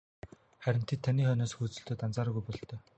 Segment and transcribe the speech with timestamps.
[0.63, 2.79] Харин тэд таны хойноос хөөцөлдөөд анзаараагүй бололтой.